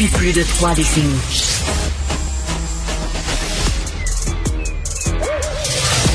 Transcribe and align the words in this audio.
Depuis 0.00 0.16
plus 0.16 0.32
de 0.32 0.42
trois 0.42 0.74
décennies. 0.74 1.04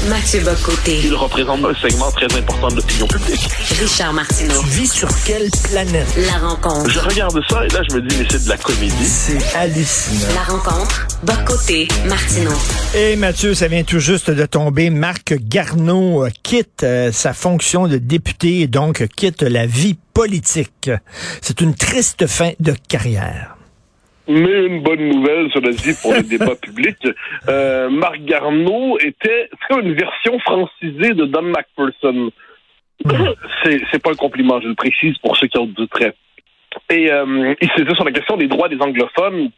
Mathieu 0.09 0.39
Bocoté, 0.39 1.02
Il 1.03 1.13
représente 1.13 1.63
un 1.63 1.73
segment 1.76 2.09
très 2.09 2.26
important 2.35 2.70
de 2.70 2.77
l'opinion 2.77 3.05
publique. 3.05 3.48
Richard 3.79 4.13
Martineau, 4.13 4.59
Tu 4.62 4.67
vis 4.70 4.91
sur 4.91 5.07
quelle 5.23 5.52
planète? 5.70 6.07
La 6.17 6.48
Rencontre. 6.48 6.90
Je 6.90 6.99
regarde 6.99 7.40
ça 7.48 7.63
et 7.63 7.67
là, 7.70 7.81
je 7.88 7.95
me 7.95 8.02
dis, 8.02 8.16
mais 8.17 8.26
c'est 8.27 8.45
de 8.45 8.49
la 8.49 8.57
comédie. 8.57 9.05
C'est 9.05 9.55
hallucinant. 9.55 10.34
La 10.34 10.54
Rencontre. 10.54 11.07
Bocoté, 11.21 11.88
Martineau. 12.07 12.57
Et 12.95 13.15
Mathieu, 13.15 13.54
ça 13.54 13.67
vient 13.67 13.84
tout 13.84 13.99
juste 13.99 14.31
de 14.31 14.45
tomber. 14.48 14.90
Marc 14.90 15.35
Garneau 15.40 16.26
euh, 16.26 16.29
quitte 16.41 16.81
euh, 16.81 17.12
sa 17.12 17.34
fonction 17.34 17.88
de 17.88 17.98
député 17.99 18.62
et 18.62 18.67
donc 18.67 19.05
quitte 19.15 19.43
la 19.43 19.67
vie 19.67 19.95
politique. 20.15 20.90
C'est 21.43 21.62
une 21.62 21.76
triste 21.76 22.26
fin 22.26 22.54
de 22.59 22.73
carrière. 22.88 23.55
Mais 24.27 24.65
une 24.65 24.81
bonne 24.81 25.07
nouvelle, 25.07 25.49
cela 25.53 25.71
dit, 25.71 25.93
pour 26.02 26.13
le 26.13 26.23
débat 26.29 26.55
public. 26.55 26.97
Euh, 27.48 27.90
Marc 27.90 28.23
Garneau 28.26 28.98
était 28.99 29.49
c'est 29.51 29.73
comme 29.76 29.85
une 29.85 29.93
version 29.93 30.40
francisée 30.40 31.13
de 31.13 31.26
Don 31.26 31.43
McPherson. 31.43 32.32
C'est, 33.63 33.82
c'est 33.91 34.01
pas 34.01 34.12
un 34.12 34.15
compliment, 34.15 34.62
je 34.62 34.70
le 34.70 34.73
précise 34.76 35.17
pour 35.17 35.35
ceux 35.35 35.48
qui 35.48 35.57
en 35.57 35.65
douteraient. 35.65 36.15
Et 36.90 37.12
euh, 37.12 37.54
il 37.62 37.70
s'était 37.76 37.93
sur 37.93 38.05
la 38.05 38.12
question 38.12 38.37
des 38.37 38.48
droits 38.48 38.70
des 38.70 38.79
anglophones 38.79 39.49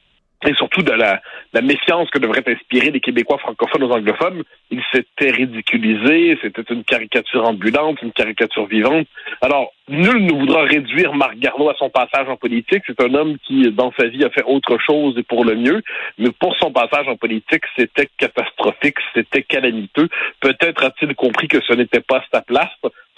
et 0.46 0.54
surtout 0.54 0.84
de 0.84 0.92
la, 0.92 1.22
la 1.54 1.62
méfiance 1.62 2.10
que 2.12 2.20
devraient 2.20 2.48
inspirer 2.48 2.92
les 2.92 3.00
Québécois 3.00 3.40
francophones 3.40 3.84
aux 3.84 3.92
anglophones. 3.92 4.44
Il 4.70 4.82
s'était 4.92 5.32
ridiculisé, 5.32 6.38
c'était 6.42 6.74
une 6.74 6.84
caricature 6.84 7.48
ambulante, 7.48 8.02
une 8.04 8.12
caricature 8.12 8.68
vivante. 8.68 9.08
Alors, 9.42 9.74
nul 9.90 10.26
ne 10.26 10.34
voudra 10.34 10.64
réduire 10.64 11.16
Marc 11.16 11.38
Garneau 11.38 11.70
à 11.70 11.76
son 11.76 11.90
passage 11.90 12.28
en 12.30 12.38
politique. 12.38 12.84
C'est 12.86 13.02
un 13.02 13.14
homme 13.16 13.38
qui, 13.48 13.72
dans 13.72 13.92
sa 13.98 14.08
vie, 14.08 14.24
a 14.24 14.30
fait 14.30 14.44
autre 14.44 14.78
chose 14.86 15.18
et 15.18 15.24
pour 15.24 15.44
le 15.44 15.56
mieux. 15.56 15.82
Mais 16.20 16.30
pour 16.40 16.56
son 16.58 16.72
passage 16.72 17.08
en 17.08 17.16
politique, 17.16 17.64
c'était 17.76 18.10
catastrophique, 18.18 18.98
c'était 19.16 19.42
calamiteux. 19.42 20.08
Peut-être 20.40 20.84
a-t-il 20.84 21.16
compris 21.16 21.48
que 21.48 21.62
ce 21.62 21.74
n'était 21.74 22.02
pas 22.02 22.24
sa 22.32 22.42
place. 22.42 22.70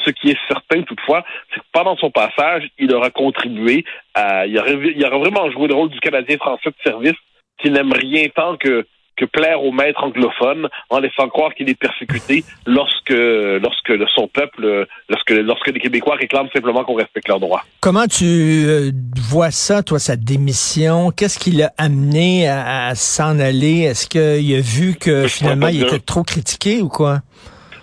Ce 0.05 0.11
qui 0.11 0.29
est 0.29 0.37
certain, 0.47 0.81
toutefois, 0.83 1.23
c'est 1.53 1.59
que 1.59 1.65
pendant 1.73 1.95
son 1.97 2.09
passage, 2.11 2.69
il 2.77 2.93
aura 2.93 3.09
contribué 3.09 3.83
à, 4.13 4.45
il 4.45 4.57
aura, 4.57 4.69
il 4.69 5.05
aura 5.05 5.17
vraiment 5.17 5.51
joué 5.51 5.67
le 5.67 5.75
rôle 5.75 5.89
du 5.89 5.99
Canadien 5.99 6.37
français 6.37 6.69
de 6.69 6.89
service 6.89 7.17
qui 7.61 7.69
n'aime 7.69 7.91
rien 7.91 8.27
tant 8.33 8.55
que 8.57 8.85
que 9.19 9.25
plaire 9.25 9.61
aux 9.61 9.71
maîtres 9.71 10.01
anglophones 10.01 10.69
en 10.89 10.99
laissant 10.99 11.27
croire 11.27 11.53
qu'il 11.53 11.69
est 11.69 11.77
persécuté 11.77 12.45
lorsque 12.65 13.09
lorsque 13.09 13.93
son 14.15 14.27
peuple 14.27 14.87
lorsque 15.09 15.31
lorsque 15.31 15.67
les 15.67 15.79
Québécois 15.79 16.15
réclament 16.15 16.47
simplement 16.53 16.83
qu'on 16.83 16.95
respecte 16.95 17.27
leurs 17.27 17.39
droits. 17.39 17.63
Comment 17.81 18.07
tu 18.07 18.25
euh, 18.25 18.91
vois 19.29 19.51
ça, 19.51 19.83
toi, 19.83 19.99
sa 19.99 20.15
démission? 20.15 21.11
Qu'est-ce 21.11 21.37
qui 21.37 21.51
l'a 21.51 21.71
amené 21.77 22.47
à, 22.47 22.87
à 22.87 22.95
s'en 22.95 23.39
aller? 23.39 23.81
Est-ce 23.81 24.07
qu'il 24.07 24.55
a 24.55 24.61
vu 24.61 24.95
que 24.95 25.27
finalement 25.27 25.67
il 25.67 25.83
était 25.83 25.99
trop 25.99 26.23
critiqué 26.23 26.81
ou 26.81 26.87
quoi? 26.87 27.19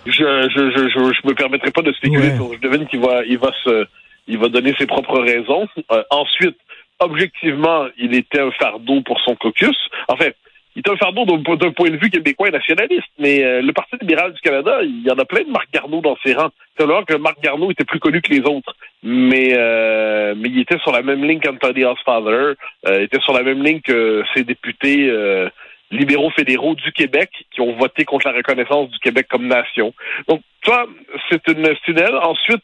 Je 0.07 0.49
je 0.53 0.71
je 0.71 0.89
je, 0.89 1.13
je 1.13 1.27
me 1.27 1.33
permettrai 1.33 1.71
pas 1.71 1.81
de 1.81 1.91
spéculer. 1.93 2.29
Ouais. 2.29 2.57
Je 2.61 2.67
devine 2.67 2.87
qu'il 2.87 2.99
va 2.99 3.23
il 3.25 3.37
va 3.37 3.51
se 3.63 3.85
il 4.27 4.37
va 4.37 4.49
donner 4.49 4.73
ses 4.77 4.85
propres 4.85 5.19
raisons. 5.19 5.67
Euh, 5.91 6.03
ensuite, 6.09 6.57
objectivement, 6.99 7.87
il 7.97 8.13
était 8.15 8.41
un 8.41 8.51
fardeau 8.51 9.01
pour 9.01 9.19
son 9.21 9.35
caucus. 9.35 9.77
En 10.07 10.17
fait, 10.17 10.35
il 10.75 10.81
était 10.81 10.91
un 10.91 10.97
fardeau 10.97 11.25
d'un 11.25 11.71
point 11.71 11.89
de 11.89 11.97
vue 11.97 12.09
québécois 12.09 12.49
et 12.49 12.51
nationaliste. 12.51 13.07
Mais 13.17 13.43
euh, 13.43 13.61
le 13.61 13.73
Parti 13.73 13.95
libéral 13.99 14.33
du 14.33 14.41
Canada, 14.41 14.79
il 14.83 15.01
y 15.03 15.11
en 15.11 15.17
a 15.17 15.25
plein 15.25 15.43
de 15.43 15.49
Marc 15.49 15.67
Garneau 15.73 16.01
dans 16.01 16.17
ses 16.23 16.33
rangs. 16.33 16.51
C'est 16.77 16.83
alors 16.83 17.05
que 17.05 17.15
Marc 17.15 17.41
Garneau 17.41 17.71
était 17.71 17.85
plus 17.85 17.99
connu 17.99 18.21
que 18.21 18.31
les 18.31 18.41
autres. 18.41 18.75
Mais 19.01 19.53
euh, 19.53 20.35
mais 20.37 20.49
il 20.49 20.59
était 20.59 20.77
sur 20.79 20.91
la 20.91 21.01
même 21.01 21.23
ligne 21.23 21.39
qu'Anthony 21.39 21.83
Hosfather, 21.83 22.53
euh, 22.87 22.97
il 22.99 23.03
était 23.03 23.19
sur 23.21 23.33
la 23.33 23.43
même 23.43 23.63
ligne 23.63 23.81
que 23.81 24.23
ses 24.35 24.43
députés 24.43 25.09
euh, 25.09 25.49
libéraux 25.91 26.29
fédéraux 26.31 26.75
du 26.75 26.91
Québec 26.91 27.29
qui 27.51 27.61
ont 27.61 27.75
voté 27.77 28.05
contre 28.05 28.27
la 28.27 28.35
reconnaissance 28.35 28.89
du 28.89 28.99
Québec 28.99 29.27
comme 29.29 29.47
nation. 29.47 29.93
Donc, 30.27 30.41
ça, 30.65 30.85
c'est 31.29 31.47
une 31.47 31.73
tunnel. 31.85 32.13
Ensuite, 32.21 32.63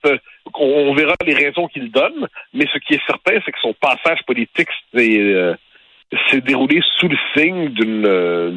on, 0.56 0.94
verra 0.94 1.16
les 1.26 1.34
raisons 1.34 1.68
qu'il 1.68 1.90
donne, 1.92 2.28
mais 2.54 2.66
ce 2.74 2.78
qui 2.80 2.96
est 2.96 3.06
certain, 3.08 3.40
c'est 3.46 3.52
que 3.52 3.60
son 3.62 3.74
passage 3.74 4.20
politique 4.26 4.70
s'est 4.94 5.20
euh, 5.20 5.56
déroulé 6.46 6.82
sous 6.98 7.08
le 7.08 7.18
signe 7.36 7.70
d'une 7.70 8.06
euh, 8.06 8.52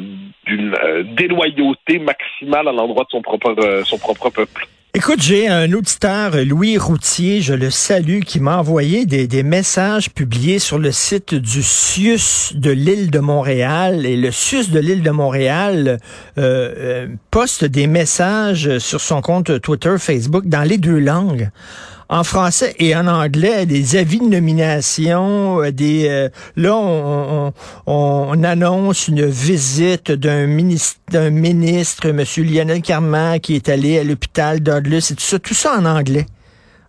d'une 0.45 0.75
euh, 0.75 1.03
déloyauté 1.03 1.99
maximale 1.99 2.67
à 2.67 2.71
l'endroit 2.71 3.05
de 3.05 3.09
son 3.09 3.21
propre 3.21 3.55
euh, 3.59 3.83
son 3.83 3.97
propre 3.97 4.29
peuple. 4.29 4.67
Écoute, 4.93 5.21
j'ai 5.21 5.47
un 5.47 5.71
auditeur, 5.73 6.37
Louis 6.45 6.77
Routier, 6.77 7.41
je 7.41 7.53
le 7.53 7.69
salue, 7.69 8.21
qui 8.21 8.39
m'a 8.39 8.57
envoyé 8.57 9.05
des, 9.05 9.43
messages 9.43 10.09
publiés 10.09 10.59
sur 10.59 10.79
le 10.79 10.91
site 10.91 11.35
du 11.35 11.61
CIUS 11.61 12.53
de 12.55 12.71
l'île 12.71 13.11
de 13.11 13.19
Montréal. 13.19 14.05
Et 14.05 14.15
le 14.15 14.31
CIUS 14.31 14.71
de 14.71 14.79
l'île 14.79 15.03
de 15.03 15.11
Montréal 15.11 15.99
euh, 16.37 16.73
euh, 16.77 17.07
poste 17.29 17.65
des 17.65 17.85
messages 17.85 18.79
sur 18.79 19.01
son 19.01 19.21
compte 19.21 19.61
Twitter, 19.61 19.95
Facebook, 19.99 20.47
dans 20.47 20.63
les 20.63 20.77
deux 20.77 20.99
langues. 20.99 21.49
En 22.09 22.23
français 22.23 22.73
et 22.79 22.95
en 22.95 23.05
anglais, 23.07 23.65
des 23.65 23.97
avis 23.97 24.19
de 24.19 24.29
nomination, 24.29 25.61
euh, 25.61 25.71
des 25.71 26.07
euh, 26.07 26.29
là 26.55 26.73
on, 26.73 27.47
on, 27.47 27.53
on 27.85 28.43
annonce 28.43 29.09
une 29.09 29.25
visite 29.25 30.13
d'un 30.13 30.47
ministre, 30.47 31.01
d'un 31.11 31.29
ministre, 31.31 32.07
M. 32.07 32.23
Lionel 32.37 32.81
Carman, 32.81 33.41
qui 33.41 33.55
est 33.55 33.67
allé 33.67 33.99
à 33.99 34.05
l'hôpital 34.05 34.61
Douglas 34.61 35.09
et 35.11 35.15
tout 35.15 35.23
ça, 35.23 35.37
tout 35.37 35.53
ça 35.53 35.77
en 35.77 35.85
anglais. 35.85 36.25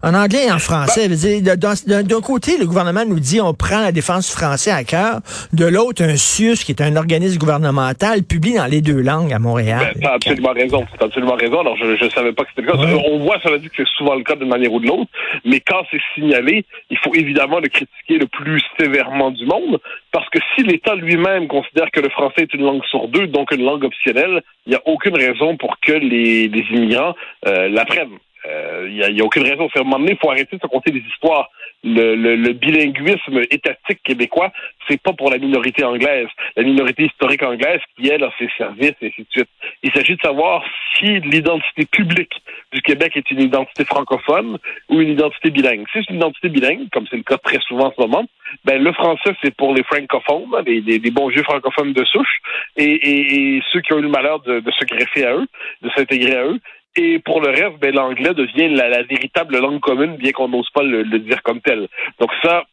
En 0.02 0.14
anglais 0.14 0.46
et 0.46 0.52
en 0.52 0.58
français. 0.58 1.08
De- 1.08 1.54
d'un- 2.02 2.20
côté, 2.20 2.58
le 2.58 2.66
gouvernement 2.66 3.04
nous 3.06 3.18
dit 3.20 3.40
on 3.40 3.54
prend 3.54 3.80
la 3.80 3.92
défense 3.92 4.30
française 4.32 4.74
à 4.74 4.84
cœur. 4.84 5.20
De 5.52 5.64
l'autre, 5.66 6.02
un 6.04 6.16
CIUS, 6.16 6.56
qui 6.64 6.72
est 6.72 6.80
un 6.82 6.94
organisme 6.96 7.38
gouvernemental, 7.38 8.22
publie 8.22 8.54
dans 8.54 8.66
les 8.66 8.80
deux 8.80 9.00
langues 9.00 9.32
à 9.32 9.38
Montréal. 9.38 9.92
Ben, 9.94 10.00
t'as 10.02 10.14
absolument 10.14 10.52
raison. 10.52 10.86
T'as 10.98 11.06
absolument 11.06 11.34
raison. 11.36 11.60
Alors, 11.60 11.76
je 11.76 12.04
ne 12.04 12.10
savais 12.10 12.32
pas 12.32 12.44
que 12.44 12.50
c'était 12.54 12.62
le 12.66 12.72
cas. 12.72 12.78
Ouais. 12.78 13.02
On 13.10 13.18
voit, 13.24 13.40
ça 13.42 13.50
veut 13.50 13.58
dire 13.58 13.70
que 13.70 13.76
c'est 13.84 13.96
souvent 13.96 14.14
le 14.14 14.22
cas 14.24 14.36
d'une 14.36 14.48
manière 14.48 14.72
ou 14.72 14.80
de 14.80 14.86
l'autre. 14.86 15.10
Mais 15.44 15.60
quand 15.60 15.82
c'est 15.90 16.00
signalé, 16.14 16.64
il 16.90 16.98
faut 16.98 17.14
évidemment 17.14 17.58
le 17.60 17.68
critiquer 17.68 18.18
le 18.18 18.26
plus 18.26 18.62
sévèrement 18.78 19.30
du 19.30 19.46
monde. 19.46 19.78
Parce 20.12 20.28
que 20.30 20.38
si 20.54 20.62
l'État 20.64 20.94
lui-même 20.94 21.48
considère 21.48 21.90
que 21.92 22.00
le 22.00 22.08
français 22.10 22.42
est 22.42 22.54
une 22.54 22.62
langue 22.64 22.82
sourde, 22.90 23.16
donc 23.30 23.50
une 23.52 23.64
langue 23.64 23.84
optionnelle, 23.84 24.42
il 24.66 24.70
n'y 24.70 24.76
a 24.76 24.82
aucune 24.86 25.16
raison 25.16 25.56
pour 25.56 25.76
que 25.80 25.92
les, 25.92 26.48
les 26.48 26.64
immigrants 26.72 27.14
euh, 27.46 27.68
l'apprennent. 27.68 28.18
Euh, 28.46 28.86
Il 28.88 28.94
n'y 28.94 29.20
a, 29.20 29.22
a 29.22 29.26
aucune 29.26 29.42
raison. 29.42 29.68
À 29.74 29.80
un 29.80 29.82
moment 29.84 29.98
donné, 29.98 30.12
il 30.12 30.18
faut 30.18 30.30
arrêter 30.30 30.56
de 30.56 30.62
se 30.62 30.66
conter 30.66 30.90
des 30.90 31.00
histoires. 31.00 31.50
Le, 31.84 32.16
le, 32.16 32.34
le 32.36 32.52
bilinguisme 32.54 33.38
étatique 33.50 34.02
québécois, 34.02 34.50
c'est 34.88 35.00
pas 35.00 35.12
pour 35.12 35.30
la 35.30 35.38
minorité 35.38 35.84
anglaise. 35.84 36.28
La 36.56 36.64
minorité 36.64 37.04
historique 37.04 37.42
anglaise 37.42 37.80
qui, 37.96 38.08
elle, 38.08 38.24
a 38.24 38.32
ses 38.38 38.48
services 38.58 38.94
et 39.00 39.08
ainsi 39.08 39.22
de 39.22 39.26
suite. 39.30 39.48
Il 39.82 39.92
s'agit 39.92 40.16
de 40.16 40.20
savoir 40.20 40.64
si 40.96 41.20
l'identité 41.20 41.86
publique 41.86 42.34
du 42.72 42.82
Québec 42.82 43.16
est 43.16 43.30
une 43.30 43.40
identité 43.40 43.84
francophone 43.84 44.58
ou 44.88 45.00
une 45.00 45.10
identité 45.10 45.50
bilingue. 45.50 45.84
Si 45.92 45.98
c'est 46.00 46.10
une 46.10 46.16
identité 46.16 46.48
bilingue, 46.48 46.88
comme 46.92 47.06
c'est 47.08 47.16
le 47.16 47.22
cas 47.22 47.38
très 47.38 47.60
souvent 47.60 47.86
en 47.86 47.92
ce 47.96 48.00
moment, 48.00 48.24
ben 48.64 48.82
le 48.82 48.92
français 48.92 49.34
c'est 49.42 49.54
pour 49.54 49.74
les 49.74 49.82
francophones, 49.84 50.48
hein, 50.54 50.62
les, 50.66 50.80
les, 50.80 50.98
les 50.98 51.10
bons 51.10 51.28
vieux 51.28 51.42
francophones 51.42 51.92
de 51.92 52.04
souche, 52.04 52.38
et, 52.76 52.84
et, 52.84 53.56
et 53.56 53.62
ceux 53.72 53.80
qui 53.80 53.92
ont 53.92 53.98
eu 53.98 54.02
le 54.02 54.08
malheur 54.08 54.40
de, 54.40 54.60
de 54.60 54.70
se 54.72 54.84
greffer 54.84 55.26
à 55.26 55.34
eux, 55.36 55.46
de 55.82 55.90
s'intégrer 55.90 56.36
à 56.36 56.44
eux. 56.44 56.58
Et 56.96 57.18
pour 57.20 57.40
le 57.40 57.50
reste, 57.50 57.78
ben, 57.80 57.94
l'anglais 57.94 58.34
devient 58.34 58.68
la, 58.68 59.02
véritable 59.02 59.58
langue 59.58 59.80
commune, 59.80 60.16
bien 60.16 60.32
qu'on 60.32 60.48
n'ose 60.48 60.68
pas 60.70 60.82
le, 60.82 61.02
le 61.02 61.18
dire 61.20 61.42
comme 61.42 61.60
tel. 61.60 61.88
Donc 62.18 62.30
ça, 62.42 62.64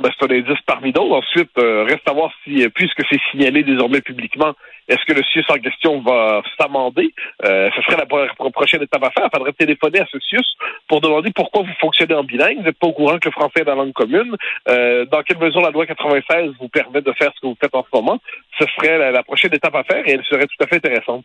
ben, 0.00 0.10
c'est 0.18 0.30
un 0.30 0.36
indice 0.36 0.60
parmi 0.66 0.92
d'autres. 0.92 1.16
Ensuite, 1.16 1.56
euh, 1.58 1.84
reste 1.84 2.08
à 2.08 2.12
voir 2.12 2.32
si, 2.44 2.62
euh, 2.62 2.68
puisque 2.74 3.02
c'est 3.08 3.20
signalé 3.30 3.62
désormais 3.62 4.02
publiquement, 4.02 4.54
Est-ce 4.88 5.04
que 5.06 5.12
le 5.12 5.22
CIUS 5.24 5.44
en 5.48 5.58
question 5.58 6.00
va 6.02 6.42
s'amender? 6.58 7.12
Euh, 7.44 7.70
ce 7.74 7.82
serait 7.82 7.96
la 7.96 8.50
prochaine 8.50 8.82
étape 8.82 9.02
à 9.02 9.10
faire. 9.10 9.28
Il 9.32 9.36
faudrait 9.36 9.52
téléphoner 9.52 10.00
à 10.00 10.06
ce 10.10 10.18
CIUS 10.20 10.46
pour 10.88 11.00
demander 11.00 11.30
pourquoi 11.34 11.62
vous 11.62 11.74
fonctionnez 11.80 12.14
en 12.14 12.24
bilingue. 12.24 12.58
Vous 12.58 12.64
n'êtes 12.64 12.78
pas 12.78 12.86
au 12.86 12.92
courant 12.92 13.18
que 13.18 13.28
le 13.28 13.32
français 13.32 13.60
est 13.60 13.64
la 13.64 13.74
langue 13.74 13.92
commune. 13.92 14.36
Euh, 14.68 15.04
dans 15.06 15.22
quelle 15.22 15.38
mesure 15.38 15.60
la 15.60 15.70
loi 15.70 15.86
96 15.86 16.52
vous 16.60 16.68
permet 16.68 17.02
de 17.02 17.12
faire 17.12 17.32
ce 17.34 17.40
que 17.40 17.46
vous 17.46 17.56
faites 17.60 17.74
en 17.74 17.82
ce 17.82 17.96
moment? 17.96 18.18
Ce 18.58 18.64
serait 18.76 19.12
la, 19.12 19.22
prochaine 19.22 19.52
étape 19.54 19.74
à 19.74 19.82
faire 19.82 20.06
et 20.06 20.12
elle 20.12 20.24
serait 20.24 20.46
tout 20.46 20.64
à 20.64 20.66
fait 20.66 20.76
intéressante. 20.76 21.24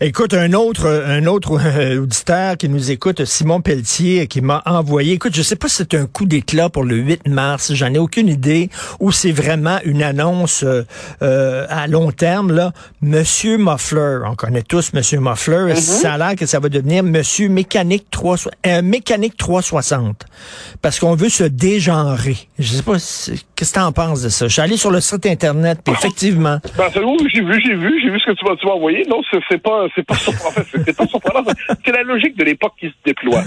Écoute, 0.00 0.34
un 0.34 0.52
autre, 0.54 0.86
un 1.06 1.26
autre 1.26 1.58
euh, 1.60 2.02
auditeur 2.02 2.56
qui 2.56 2.68
nous 2.68 2.90
écoute, 2.90 3.24
Simon 3.24 3.60
Pelletier, 3.60 4.26
qui 4.26 4.40
m'a 4.40 4.62
envoyé, 4.66 5.14
écoute, 5.14 5.34
je 5.34 5.42
sais 5.42 5.56
pas 5.56 5.68
si 5.68 5.76
c'est 5.76 5.94
un 5.94 6.06
coup 6.06 6.26
d'éclat 6.26 6.68
pour 6.68 6.84
le 6.84 6.96
8 6.96 7.28
mars, 7.28 7.72
j'en 7.74 7.92
ai 7.92 7.98
aucune 7.98 8.28
idée, 8.28 8.70
ou 9.00 9.12
c'est 9.12 9.32
vraiment 9.32 9.78
une 9.84 10.02
annonce 10.02 10.64
euh, 10.64 10.82
euh, 11.22 11.66
à 11.68 11.86
long 11.86 12.10
terme, 12.10 12.52
là. 12.52 12.72
Monsieur 13.04 13.58
Muffler, 13.58 14.20
on 14.24 14.34
connaît 14.34 14.62
tous 14.62 14.94
Monsieur 14.94 15.20
Muffler, 15.20 15.74
mm-hmm. 15.74 15.76
ça 15.76 16.14
a 16.14 16.18
l'air 16.18 16.36
que 16.36 16.46
ça 16.46 16.58
va 16.58 16.70
devenir 16.70 17.02
Monsieur 17.02 17.50
Mécanique 17.50 18.06
3, 18.10 18.36
Mécanique 18.82 19.36
360, 19.36 20.24
parce 20.80 20.98
qu'on 20.98 21.14
veut 21.14 21.28
se 21.28 21.44
dégenrer. 21.44 22.36
Je 22.58 22.62
sais 22.62 22.82
pas, 22.82 22.94
qu'est-ce 22.94 23.74
que 23.74 23.78
tu 23.78 23.84
en 23.84 23.92
penses 23.92 24.22
de 24.22 24.30
ça? 24.30 24.48
Je 24.48 24.54
suis 24.54 24.62
allé 24.62 24.78
sur 24.78 24.90
le 24.90 25.02
site 25.02 25.26
Internet, 25.26 25.80
puis 25.84 25.92
effectivement... 25.92 26.58
Ben, 26.78 26.88
c'est 26.92 27.00
j'ai 27.28 27.42
vu, 27.42 27.62
j'ai 27.62 27.74
vu, 27.74 28.00
j'ai 28.02 28.10
vu 28.10 28.18
ce 28.18 28.26
que 28.26 28.32
tu 28.32 28.66
m'as 28.66 28.72
envoyé. 28.72 29.04
Non, 29.06 29.20
c'est 29.50 29.62
pas, 29.62 29.86
c'est 29.94 30.02
pas 30.02 30.14
surprenant. 30.14 30.66
c'est 30.72 30.96
pas 30.96 31.06
surprenant. 31.06 31.44
C'est 31.84 31.92
la 31.92 32.02
logique 32.02 32.36
de 32.38 32.44
l'époque 32.44 32.72
qui 32.80 32.86
se 32.86 32.94
déploie. 33.04 33.42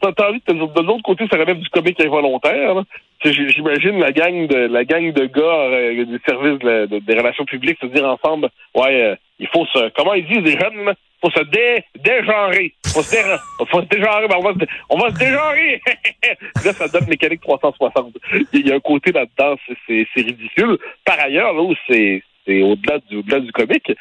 T'as 0.00 0.28
envie 0.28 0.42
de, 0.46 0.52
de 0.52 0.86
l'autre 0.86 1.02
côté, 1.02 1.26
ça 1.30 1.38
relève 1.38 1.58
du 1.58 1.68
comique 1.70 2.00
involontaire. 2.00 2.84
J'imagine 3.22 3.98
la 3.98 4.12
gang 4.12 4.46
de 4.46 4.56
la 4.56 4.84
gang 4.84 5.12
de 5.12 5.26
gars 5.26 5.42
euh, 5.42 6.04
du 6.06 6.20
service 6.26 6.58
des 6.60 7.18
relations 7.18 7.44
publiques 7.44 7.78
se 7.80 7.86
dire 7.86 8.06
ensemble, 8.06 8.48
ouais, 8.74 9.02
euh, 9.02 9.16
il 9.38 9.46
faut 9.48 9.66
se, 9.66 9.90
comment 9.90 10.14
ils 10.14 10.26
disent 10.26 10.42
les 10.42 10.58
jeunes, 10.58 10.94
faut 11.20 11.30
se 11.30 11.42
dé, 11.44 11.84
dégenrer, 11.96 12.72
faut 12.86 13.02
se, 13.02 13.10
dé, 13.10 13.22
faut 13.70 13.82
se 13.82 13.86
dégenrer, 13.88 14.26
ben 14.26 14.36
on 14.38 14.42
va 14.42 14.54
se, 14.54 14.66
on 14.88 14.98
va 14.98 15.10
se 15.10 15.18
dégenrer. 15.18 15.82
là, 16.64 16.72
ça 16.72 16.88
donne 16.88 17.08
mécanique 17.08 17.42
360. 17.42 18.16
Il 18.54 18.66
y 18.66 18.72
a 18.72 18.76
un 18.76 18.80
côté 18.80 19.12
là-dedans, 19.12 19.56
c'est 19.86 20.06
ridicule. 20.16 20.78
Par 21.04 21.20
ailleurs, 21.20 21.52
là 21.52 21.62
où 21.62 21.74
c'est 21.86 22.22
c'est 22.46 22.62
au-delà 22.62 22.98
du, 23.10 23.18
au-delà 23.18 23.40
du 23.40 23.52
comique, 23.52 23.92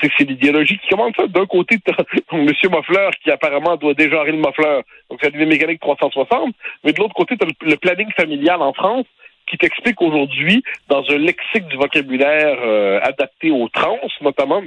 c'est 0.00 0.10
c'est 0.16 0.24
l'idéologie 0.24 0.78
qui 0.78 0.88
commande 0.88 1.14
ça. 1.16 1.26
D'un 1.26 1.46
côté, 1.46 1.78
M. 2.32 2.46
Moffleur 2.70 3.10
qui 3.22 3.30
apparemment 3.30 3.76
doit 3.76 3.94
dégenrer 3.94 4.32
le 4.32 4.38
Moffleur, 4.38 4.82
donc 5.10 5.20
ça 5.22 5.30
devient 5.30 5.46
mécanique 5.46 5.80
360, 5.80 6.54
mais 6.84 6.92
de 6.92 6.98
l'autre 6.98 7.14
côté, 7.14 7.36
tu 7.36 7.44
as 7.44 7.70
le 7.70 7.76
planning 7.76 8.10
familial 8.16 8.62
en 8.62 8.72
France 8.72 9.06
qui 9.46 9.58
t'explique 9.58 10.00
aujourd'hui, 10.00 10.62
dans 10.88 11.04
un 11.10 11.18
lexique 11.18 11.66
du 11.68 11.76
vocabulaire 11.76 12.58
euh, 12.62 13.00
adapté 13.02 13.50
aux 13.50 13.68
trans, 13.68 13.98
notamment, 14.20 14.62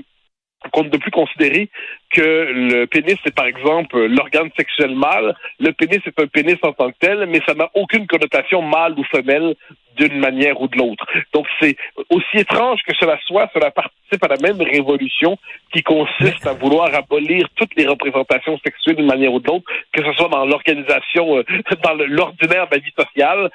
qu'on 0.71 0.83
ne 0.83 0.89
peut 0.89 0.99
plus 0.99 1.11
considérer 1.11 1.69
que 2.09 2.21
le 2.21 2.85
pénis 2.85 3.17
est 3.25 3.35
par 3.35 3.45
exemple 3.45 3.97
l'organe 4.05 4.49
sexuel 4.57 4.95
mâle. 4.95 5.35
Le 5.59 5.71
pénis 5.71 5.99
est 6.05 6.19
un 6.19 6.27
pénis 6.27 6.57
en 6.61 6.73
tant 6.73 6.91
que 6.91 6.97
tel, 6.99 7.25
mais 7.27 7.41
ça 7.45 7.53
n'a 7.53 7.69
aucune 7.73 8.07
connotation 8.07 8.61
mâle 8.61 8.93
ou 8.97 9.03
femelle 9.03 9.55
d'une 9.97 10.19
manière 10.19 10.61
ou 10.61 10.67
de 10.67 10.77
l'autre. 10.77 11.05
Donc 11.33 11.47
c'est 11.59 11.75
aussi 12.09 12.37
étrange 12.37 12.81
que 12.87 12.95
cela 12.99 13.17
soit, 13.25 13.49
cela 13.53 13.71
participe 13.71 14.23
à 14.23 14.27
la 14.27 14.37
même 14.41 14.61
révolution 14.61 15.37
qui 15.73 15.83
consiste 15.83 16.45
à 16.45 16.53
vouloir 16.53 16.93
abolir 16.93 17.47
toutes 17.55 17.75
les 17.75 17.87
représentations 17.87 18.57
sexuelles 18.63 18.95
d'une 18.95 19.07
manière 19.07 19.33
ou 19.33 19.39
de 19.39 19.47
l'autre, 19.47 19.65
que 19.91 20.03
ce 20.03 20.13
soit 20.13 20.29
dans 20.29 20.45
l'organisation, 20.45 21.37
euh, 21.37 21.43
dans 21.83 21.93
l'ordinaire 21.93 22.67
de 22.67 22.75
la 22.75 22.77
vie 22.77 22.93
sociale. 22.97 23.49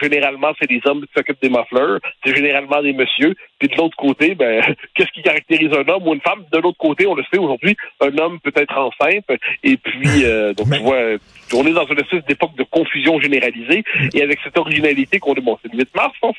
Généralement, 0.00 0.52
c'est 0.58 0.68
des 0.68 0.80
hommes 0.84 1.02
qui 1.02 1.12
s'occupent 1.16 1.42
des 1.42 1.50
muffleurs, 1.50 1.98
c'est 2.24 2.34
généralement 2.34 2.82
des 2.82 2.92
messieurs. 2.92 3.34
Puis 3.58 3.68
de 3.68 3.76
l'autre 3.76 3.96
côté, 3.96 4.34
ben, 4.34 4.62
qu'est-ce 4.94 5.10
qui 5.12 5.22
caractérise 5.22 5.72
un 5.72 5.86
homme 5.92 6.06
ou 6.06 6.14
une 6.14 6.20
femme? 6.20 6.44
De 6.52 6.58
l'autre 6.58 6.78
côté, 6.78 7.06
on 7.06 7.14
le 7.14 7.24
sait 7.32 7.38
aujourd'hui, 7.38 7.76
un 8.00 8.18
homme 8.18 8.38
peut 8.40 8.52
être 8.54 8.76
enceinte. 8.76 9.26
Et 9.62 9.76
puis, 9.76 10.24
euh, 10.24 10.54
donc 10.54 10.70
tu 10.72 10.82
vois, 10.82 11.18
on 11.54 11.66
est 11.66 11.72
dans 11.72 11.86
une 11.86 11.98
espèce 11.98 12.24
d'époque 12.26 12.56
de 12.56 12.64
confusion 12.64 13.20
généralisée. 13.20 13.84
Et 14.14 14.22
avec 14.22 14.38
cette 14.44 14.56
originalité 14.58 15.18
qu'on 15.18 15.34
est, 15.34 15.40
bon, 15.40 15.58
c'est 15.62 15.72
8 15.72 15.88
mars. 15.94 16.12
Hein, 16.22 16.30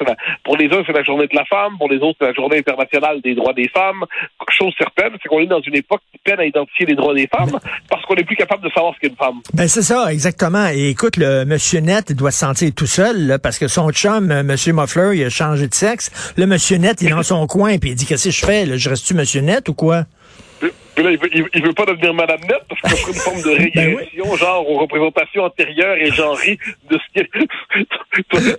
pour 0.43 0.57
les 0.57 0.67
uns, 0.67 0.83
c'est 0.85 0.93
la 0.93 1.03
journée 1.03 1.27
de 1.27 1.35
la 1.35 1.45
femme. 1.45 1.77
Pour 1.77 1.89
les 1.89 1.97
autres, 1.97 2.17
c'est 2.19 2.27
la 2.27 2.33
journée 2.33 2.59
internationale 2.59 3.21
des 3.21 3.35
droits 3.35 3.53
des 3.53 3.67
femmes. 3.69 4.05
Chose 4.49 4.73
certaine, 4.77 5.13
c'est 5.21 5.29
qu'on 5.29 5.39
est 5.39 5.47
dans 5.47 5.61
une 5.61 5.75
époque 5.75 6.01
qui 6.11 6.19
peine 6.23 6.39
à 6.39 6.45
identifier 6.45 6.85
les 6.85 6.95
droits 6.95 7.13
des 7.13 7.27
femmes 7.27 7.57
parce 7.89 8.03
qu'on 8.05 8.15
n'est 8.15 8.23
plus 8.23 8.35
capable 8.35 8.63
de 8.63 8.69
savoir 8.69 8.93
ce 8.95 8.99
qu'est 8.99 9.07
une 9.07 9.15
femme. 9.15 9.39
Ben 9.53 9.67
c'est 9.67 9.81
ça, 9.81 10.11
exactement. 10.11 10.67
Et 10.73 10.89
écoute, 10.89 11.17
le 11.17 11.45
monsieur 11.45 11.79
Net 11.79 12.07
il 12.09 12.15
doit 12.15 12.31
se 12.31 12.39
sentir 12.39 12.71
tout 12.75 12.85
seul 12.85 13.39
parce 13.41 13.57
que 13.57 13.67
son 13.67 13.91
chum, 13.91 14.29
euh, 14.29 14.43
monsieur 14.43 14.73
Muffler, 14.73 15.11
il 15.15 15.23
a 15.23 15.29
changé 15.29 15.67
de 15.67 15.73
sexe. 15.73 16.33
Le 16.37 16.45
monsieur 16.45 16.77
Net, 16.77 17.01
il 17.01 17.07
est 17.07 17.11
dans 17.11 17.23
son 17.23 17.47
coin 17.51 17.77
puis 17.77 17.91
il 17.91 17.95
dit 17.95 18.05
qu'est-ce 18.05 18.25
que 18.25 18.31
je 18.31 18.45
fais 18.45 18.77
Je 18.77 18.89
reste-tu 18.89 19.13
monsieur 19.13 19.41
Net 19.41 19.69
ou 19.69 19.73
quoi? 19.73 20.05
Là, 20.61 21.11
il 21.11 21.17
veut, 21.17 21.29
il, 21.53 21.63
veut 21.63 21.73
pas 21.73 21.85
devenir 21.85 22.13
Madame 22.13 22.41
Net 22.41 22.61
parce 22.67 22.81
que 22.81 22.89
ça 22.89 22.95
serait 22.95 23.11
une 23.11 23.17
forme 23.17 23.41
de 23.41 23.71
ben 23.75 23.97
régression, 23.97 24.35
genre 24.35 24.69
aux 24.69 24.79
représentations 24.79 25.43
antérieures 25.43 25.97
et 25.97 26.11
genrées 26.11 26.57
de 26.89 26.97
ce 26.97 27.21
qui 27.21 27.27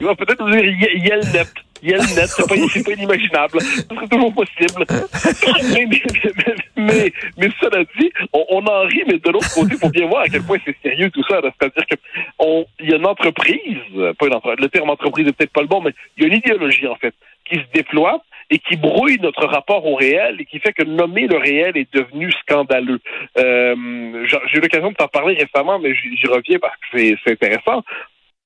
Il 0.00 0.06
va 0.06 0.14
peut-être 0.14 0.48
dire 0.50 0.64
Yel 0.64 1.20
Net. 1.32 1.48
Yel 1.82 2.00
Net, 2.00 2.28
c'est 2.28 2.48
pas, 2.48 2.54
pas 2.84 2.92
inimaginable. 2.92 3.60
Ce 3.60 3.82
serait 3.82 4.08
toujours 4.08 4.32
possible. 4.32 4.84
mais, 5.74 5.86
mais, 5.86 6.54
mais, 6.76 7.12
mais, 7.36 7.48
cela 7.60 7.84
dit, 7.98 8.12
on, 8.32 8.44
on, 8.50 8.66
en 8.66 8.82
rit, 8.82 9.02
mais 9.06 9.18
de 9.18 9.30
l'autre 9.30 9.52
côté, 9.52 9.74
faut 9.76 9.90
bien 9.90 10.06
voir 10.06 10.22
à 10.22 10.28
quel 10.28 10.42
point 10.42 10.58
c'est 10.64 10.76
sérieux 10.82 11.10
tout 11.10 11.24
ça. 11.28 11.40
C'est-à-dire 11.42 11.86
que 11.86 11.96
on, 12.38 12.64
il 12.78 12.90
y 12.90 12.92
a 12.92 12.96
une 12.96 13.06
entreprise, 13.06 13.78
pas 14.18 14.26
une 14.26 14.34
entreprise, 14.34 14.60
le 14.60 14.68
terme 14.68 14.90
entreprise 14.90 15.26
est 15.26 15.32
peut-être 15.32 15.52
pas 15.52 15.62
le 15.62 15.66
bon, 15.66 15.80
mais 15.80 15.92
il 16.16 16.22
y 16.22 16.26
a 16.26 16.28
une 16.28 16.38
idéologie, 16.38 16.86
en 16.86 16.96
fait, 16.96 17.14
qui 17.44 17.56
se 17.56 17.64
déploie 17.74 18.22
et 18.52 18.58
qui 18.58 18.76
brouille 18.76 19.18
notre 19.22 19.46
rapport 19.46 19.86
au 19.86 19.94
réel 19.94 20.36
et 20.38 20.44
qui 20.44 20.58
fait 20.60 20.74
que 20.74 20.84
nommer 20.84 21.26
le 21.26 21.38
réel 21.38 21.74
est 21.74 21.90
devenu 21.94 22.30
scandaleux. 22.32 23.00
Euh, 23.38 24.26
J'ai 24.26 24.58
eu 24.58 24.60
l'occasion 24.60 24.90
de 24.90 24.94
t'en 24.94 25.08
parler 25.08 25.34
récemment, 25.36 25.78
mais 25.78 25.94
j'y 25.94 26.26
reviens 26.26 26.58
parce 26.58 26.76
que 26.76 26.98
c'est 27.24 27.32
intéressant. 27.32 27.82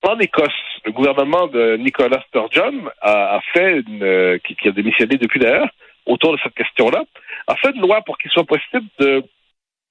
En 0.02 0.16
Écosse, 0.20 0.52
le 0.84 0.92
gouvernement 0.92 1.48
de 1.48 1.76
Nicolas 1.78 2.22
Sturgeon 2.28 2.88
a, 3.02 3.40
fait 3.52 3.80
une, 3.88 4.04
euh, 4.04 4.38
qui, 4.46 4.54
qui, 4.54 4.68
a 4.68 4.70
démissionné 4.70 5.16
depuis 5.16 5.40
d'ailleurs 5.40 5.70
autour 6.06 6.32
de 6.32 6.38
cette 6.40 6.54
question-là, 6.54 7.02
a 7.48 7.56
fait 7.56 7.74
une 7.74 7.82
loi 7.82 8.00
pour 8.02 8.16
qu'il 8.18 8.30
soit 8.30 8.44
possible 8.44 8.86
de 9.00 9.24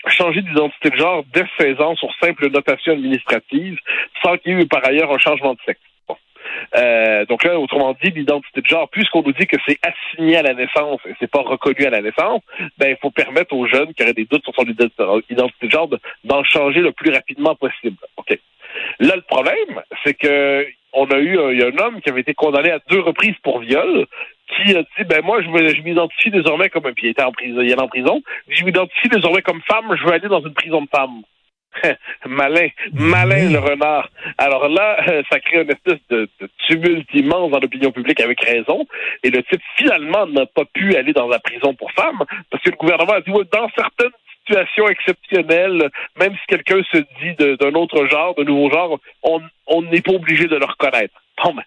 changer 0.08 0.44
d'identité 0.44 0.92
de 0.92 0.96
genre 0.96 1.26
dès 1.34 1.46
16 1.60 1.82
ans 1.82 1.96
sur 1.98 2.08
simple 2.24 2.50
notation 2.50 2.94
administrative 2.94 3.78
sans 4.24 4.38
qu'il 4.38 4.54
y 4.54 4.56
ait 4.56 4.64
eu 4.64 4.68
par 4.68 4.88
ailleurs 4.88 5.12
un 5.12 5.18
changement 5.18 5.56
de 5.56 5.60
sexe. 5.66 5.82
Euh, 6.76 7.26
donc 7.26 7.44
là, 7.44 7.60
autrement 7.60 7.96
dit, 8.04 8.12
l'identité 8.12 8.62
de 8.62 8.66
genre, 8.66 8.90
puisqu'on 8.90 9.24
nous 9.24 9.34
dit 9.34 9.48
que 9.48 9.58
c'est 9.68 9.80
assigné 9.84 10.38
à 10.38 10.42
la 10.42 10.54
naissance 10.54 11.00
et 11.06 11.14
c'est 11.20 11.30
pas 11.30 11.42
reconnu 11.42 11.86
à 11.86 11.90
la 11.90 12.02
naissance, 12.02 12.42
ben 12.78 12.90
il 12.90 12.98
faut 13.02 13.12
permettre 13.12 13.54
aux 13.54 13.68
jeunes 13.68 13.94
qui 13.94 14.04
auraient 14.04 14.14
des 14.14 14.26
doutes 14.26 14.44
sur 14.44 14.56
son 14.56 14.64
identité 14.64 15.68
de 15.68 15.72
genre 15.72 15.90
d'en 16.24 16.44
changer 16.44 16.82
le 16.82 16.92
plus 16.92 17.12
rapidement 17.12 17.56
possible. 17.56 17.98
Là, 19.00 19.16
le 19.16 19.22
problème, 19.22 19.82
c'est 20.04 20.14
que 20.14 20.68
on 20.96 21.06
a 21.08 21.18
eu 21.18 21.38
il 21.52 21.60
y 21.60 21.64
a 21.64 21.68
un 21.68 21.86
homme 21.86 22.02
qui 22.02 22.10
avait 22.10 22.22
été 22.22 22.34
condamné 22.34 22.72
à 22.72 22.80
deux 22.90 23.02
reprises 23.02 23.36
pour 23.44 23.60
viol 23.60 24.06
qui 24.48 24.76
a 24.76 24.82
dit 24.82 25.04
ben 25.06 25.22
moi 25.24 25.42
je 25.42 25.82
m'identifie 25.82 26.32
désormais 26.32 26.70
comme 26.70 26.84
puis 26.94 27.08
il 27.08 27.10
était 27.10 27.24
en 27.24 27.34
prison 27.34 27.62
il 27.62 27.70
est 27.70 27.82
en 27.82 27.88
prison 27.88 28.22
je 28.48 28.64
m'identifie 28.64 29.10
désormais 29.10 29.42
comme 29.42 29.62
femme 29.64 29.94
je 29.98 30.06
veux 30.06 30.14
aller 30.14 30.30
dans 30.30 30.42
une 30.42 30.54
prison 30.54 30.82
de 30.82 30.88
femmes 30.88 31.22
malin, 32.25 32.68
malin 32.94 33.50
le 33.51 33.60
renard. 33.60 34.10
Alors 34.38 34.68
là, 34.69 34.98
ça 35.30 35.39
crée 35.39 35.62
une 35.62 35.72
espèce 35.72 36.00
de, 36.10 36.30
tumulte 36.68 37.07
immense 37.13 37.51
dans 37.51 37.60
l'opinion 37.60 37.92
publique 37.92 38.19
avec 38.19 38.42
raison. 38.42 38.86
Et 39.24 39.30
le 39.30 39.44
type, 39.44 39.62
finalement, 39.77 40.25
n'a 40.27 40.45
pas 40.45 40.66
pu 40.66 40.96
aller 40.96 41.13
dans 41.13 41.27
la 41.27 41.39
prison 41.39 41.74
pour 41.74 41.91
femmes 41.91 42.24
parce 42.50 42.63
que 42.63 42.70
le 42.70 42.77
gouvernement 42.77 43.13
a 43.13 43.22
dit, 43.22 43.32
dans 43.32 43.70
certaines 43.75 44.12
situations 44.39 44.88
exceptionnelles, 44.88 45.89
même 46.20 46.34
si 46.34 46.46
quelqu'un 46.48 46.82
se 46.91 46.98
dit 46.98 47.36
d'un 47.36 47.74
autre 47.74 48.05
genre, 48.08 48.36
de 48.36 48.44
nouveau 48.44 48.70
genre, 48.72 49.00
on 49.24 49.82
n'est 49.84 50.01
pas 50.01 50.13
obligé 50.13 50.48
de 50.48 50.55
le 50.55 50.65
reconnaître. 50.65 51.15
Bon, 51.44 51.53
ben, 51.53 51.63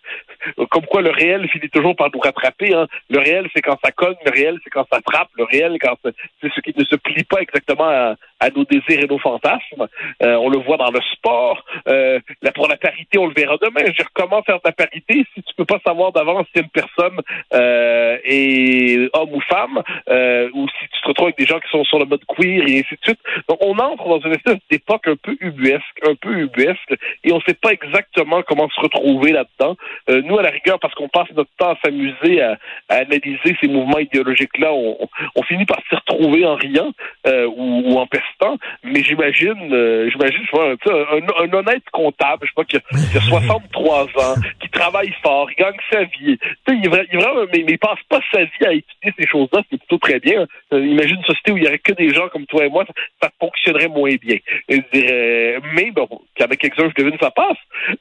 comme 0.71 0.87
quoi 0.87 1.03
le 1.03 1.11
réel 1.11 1.49
finit 1.49 1.69
toujours 1.69 1.97
par 1.97 2.09
nous 2.13 2.21
rattraper. 2.21 2.75
Hein. 2.75 2.87
Le 3.11 3.19
réel, 3.19 3.49
c'est 3.55 3.63
quand 3.63 3.77
ça 3.83 3.93
cogne. 3.93 4.17
Le 4.25 4.31
réel, 4.31 4.59
c'est 4.65 4.71
quand 4.71 4.87
ça 4.93 5.01
frappe. 5.09 5.29
Le 5.37 5.45
réel, 5.45 5.77
quand 5.81 5.97
c'est 6.03 6.53
ce 6.55 6.61
qui 6.61 6.75
ne 6.77 6.85
se 6.85 6.97
plie 6.97 7.25
pas 7.25 7.41
exactement 7.41 7.89
à, 7.89 8.51
nos 8.55 8.65
désirs 8.65 9.03
et 9.03 9.07
nos 9.07 9.19
fantasmes. 9.19 9.89
Euh, 10.23 10.35
on 10.37 10.49
le 10.49 10.59
voit 10.59 10.77
dans 10.77 10.91
le 10.91 11.01
sport. 11.13 11.65
Euh, 11.89 12.21
là, 12.43 12.53
pour 12.53 12.69
la 12.69 12.77
parité, 12.77 13.19
on 13.19 13.27
le 13.27 13.35
verra 13.35 13.57
demain. 13.61 13.81
Je 13.81 13.87
veux 13.87 13.93
dire, 13.93 14.09
comment 14.15 14.43
faire 14.43 14.61
ta 14.61 14.73
parité 14.73 15.27
si 15.35 15.43
tu 15.43 15.55
peux 15.57 15.65
pas 15.65 15.81
savoir 15.85 16.13
d'avance 16.13 16.47
si 16.55 16.63
une 16.63 16.69
personne 16.69 17.21
euh, 17.53 18.19
est 18.25 19.09
homme 19.13 19.35
ou 19.35 19.41
femme, 19.41 19.83
euh, 20.09 20.49
ou 20.55 20.69
si 20.69 20.89
tu 20.89 21.01
te 21.01 21.09
retrouves 21.09 21.27
avec 21.27 21.39
des 21.39 21.47
gens 21.47 21.59
qui 21.61 21.69
sont 21.71 21.85
sur 21.85 21.99
le 21.99 22.05
mode 22.05 22.23
queer 22.27 22.63
et 22.67 22.81
ainsi 22.81 22.95
de 22.95 23.01
suite. 23.03 23.21
Donc, 23.49 23.59
on 23.61 23.77
entre 23.79 24.09
dans 24.09 24.21
une 24.21 24.35
espèce 24.35 24.59
d'époque 24.71 25.07
un 25.07 25.17
peu 25.17 25.37
ubuesque, 25.41 25.99
un 26.05 26.15
peu 26.15 26.39
ubuesque, 26.39 26.95
et 27.25 27.33
on 27.33 27.41
sait 27.43 27.55
pas 27.55 27.73
exactement 27.73 28.43
comment 28.43 28.69
se 28.69 28.81
retrouver 28.81 29.33
là-dedans. 29.33 29.77
Euh, 30.11 30.23
nous, 30.23 30.39
à 30.39 30.43
la 30.43 30.51
parce 30.81 30.95
qu'on 30.95 31.09
passe 31.09 31.29
notre 31.35 31.51
temps 31.59 31.71
à 31.71 31.77
s'amuser 31.85 32.43
à, 32.43 32.57
analyser 32.89 33.57
ces 33.61 33.69
mouvements 33.69 33.99
idéologiques-là, 33.99 34.73
on, 34.73 35.43
finit 35.45 35.65
par 35.65 35.79
s'y 35.89 35.95
retrouver 35.95 36.45
en 36.45 36.57
riant 36.57 36.93
euh, 37.27 37.49
ou, 37.57 37.99
en 37.99 38.07
pestant. 38.07 38.59
Mais 38.85 39.03
j'imagine, 39.03 39.73
euh, 39.73 40.11
j'imagine, 40.11 40.43
je 40.45 40.51
vois, 40.51 40.75
un, 40.75 41.53
honnête 41.53 41.85
comptable, 41.91 42.47
je 42.47 42.49
sais 42.49 42.55
pas, 42.55 42.65
qui 42.65 42.77
a, 42.77 42.81
qui 43.11 43.17
a 43.17 43.21
63 43.21 44.03
ans, 44.05 44.35
qui 44.61 44.69
travaille 44.69 45.13
fort, 45.23 45.51
il 45.51 45.57
gagne 45.57 45.77
sa 45.91 46.05
vie. 46.05 46.39
Tu 46.67 46.75
il, 46.75 46.85
il 46.85 47.19
vraiment, 47.19 47.45
mais, 47.53 47.65
il 47.67 47.79
passe 47.79 48.01
pas 48.09 48.21
sa 48.33 48.45
vie 48.45 48.67
à 48.67 48.73
étudier 48.73 49.15
ces 49.19 49.27
choses-là, 49.27 49.63
c'est 49.71 49.79
plutôt 49.79 49.99
très 49.99 50.21
bien. 50.21 50.47
Euh, 50.73 50.87
imagine 50.87 51.17
une 51.17 51.25
société 51.25 51.53
où 51.53 51.57
il 51.57 51.65
y 51.65 51.67
aurait 51.67 51.79
que 51.79 51.93
des 51.93 52.13
gens 52.13 52.29
comme 52.29 52.47
toi 52.47 52.67
et 52.67 52.69
moi, 52.69 52.85
ça, 53.23 53.31
fonctionnerait 53.41 53.89
moins 53.89 54.15
bien. 54.21 54.37
Et 54.69 54.83
dirais, 54.93 55.59
mais 55.75 55.91
bon, 55.91 56.09
qu'avec 56.35 56.59
quelques-uns, 56.59 56.91
je 56.97 57.03
devine, 57.03 57.19
ça 57.21 57.31
passe. 57.31 57.57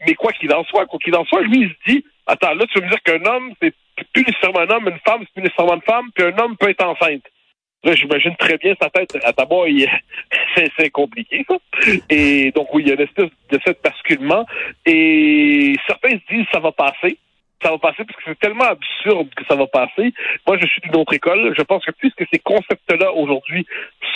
Mais 0.06 0.16
quoi 0.16 0.32
qu'il 0.34 0.54
en 0.54 0.64
soit, 0.66 0.86
quoi 0.86 1.00
qu'il 1.00 1.16
en 1.16 1.26
soit, 1.26 1.42
lui, 1.42 1.62
il 1.62 1.70
se 1.70 1.92
dit, 1.92 2.06
attends, 2.26 2.47
là, 2.54 2.66
tu 2.68 2.80
veux 2.80 2.86
me 2.86 2.90
dire 2.90 3.02
qu'un 3.04 3.24
homme, 3.26 3.54
c'est 3.62 3.74
plus 4.14 4.24
nécessairement 4.24 4.60
un 4.60 4.70
homme, 4.70 4.88
une 4.88 5.00
femme, 5.06 5.22
c'est 5.22 5.34
plus 5.34 5.44
nécessairement 5.44 5.76
une 5.76 5.82
femme, 5.82 6.10
puis 6.14 6.26
un 6.26 6.38
homme 6.38 6.56
peut 6.58 6.70
être 6.70 6.86
enceinte. 6.86 7.24
Là, 7.84 7.94
j'imagine 7.94 8.36
très 8.38 8.58
bien 8.58 8.74
sa 8.82 8.90
tête 8.90 9.16
à 9.24 9.34
tabac, 9.34 9.68
il- 9.68 9.88
c'est, 10.78 10.90
compliqué. 10.90 11.46
Et 12.10 12.52
donc, 12.52 12.74
oui, 12.74 12.84
il 12.84 12.90
y 12.90 12.92
a 12.92 12.96
une 12.96 13.02
espèce 13.02 13.30
de 13.52 13.58
fait 13.60 13.78
basculement. 13.84 14.46
Et 14.86 15.74
certains 15.88 16.10
se 16.10 16.34
disent, 16.36 16.48
ça 16.52 16.60
va 16.60 16.72
passer. 16.72 17.18
Ça 17.64 17.72
va 17.72 17.78
passer 17.80 18.04
parce 18.04 18.18
que 18.18 18.24
c'est 18.28 18.40
tellement 18.40 18.66
absurde 18.66 19.30
que 19.36 19.44
ça 19.46 19.56
va 19.56 19.66
passer. 19.68 20.14
Moi, 20.46 20.58
je 20.60 20.68
suis 20.68 20.82
d'une 20.82 20.96
autre 20.96 21.14
école. 21.14 21.56
Je 21.58 21.64
pense 21.64 21.84
que 21.86 21.92
puisque 21.92 22.24
ces 22.32 22.40
concepts-là, 22.40 23.14
aujourd'hui, 23.14 23.66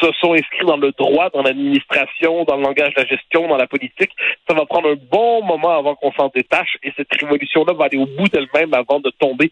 se 0.01 0.11
sont 0.19 0.33
inscrits 0.33 0.65
dans 0.65 0.77
le 0.77 0.91
droit, 0.97 1.29
dans 1.33 1.41
l'administration, 1.41 2.43
dans 2.45 2.57
le 2.57 2.63
langage 2.63 2.93
de 2.95 3.01
la 3.01 3.07
gestion, 3.07 3.47
dans 3.47 3.57
la 3.57 3.67
politique, 3.67 4.11
ça 4.47 4.53
va 4.53 4.65
prendre 4.65 4.89
un 4.89 4.97
bon 5.11 5.43
moment 5.43 5.77
avant 5.77 5.95
qu'on 5.95 6.11
s'en 6.13 6.31
détache 6.33 6.77
et 6.83 6.91
cette 6.97 7.07
révolution-là 7.19 7.73
va 7.73 7.85
aller 7.85 7.97
au 7.97 8.05
bout 8.05 8.27
d'elle-même 8.29 8.73
avant 8.73 8.99
de 8.99 9.11
tomber 9.19 9.51